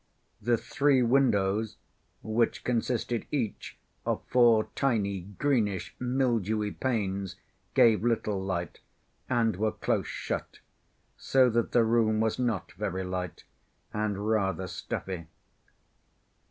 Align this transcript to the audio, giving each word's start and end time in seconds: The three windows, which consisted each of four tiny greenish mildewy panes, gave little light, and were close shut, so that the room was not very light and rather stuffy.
The 0.41 0.57
three 0.57 1.03
windows, 1.03 1.77
which 2.23 2.63
consisted 2.63 3.27
each 3.29 3.77
of 4.03 4.23
four 4.31 4.69
tiny 4.73 5.21
greenish 5.37 5.95
mildewy 5.99 6.71
panes, 6.71 7.35
gave 7.75 8.03
little 8.03 8.41
light, 8.41 8.79
and 9.29 9.55
were 9.57 9.71
close 9.73 10.07
shut, 10.07 10.57
so 11.17 11.51
that 11.51 11.71
the 11.71 11.83
room 11.83 12.19
was 12.19 12.39
not 12.39 12.71
very 12.71 13.03
light 13.03 13.43
and 13.93 14.27
rather 14.27 14.65
stuffy. 14.65 15.27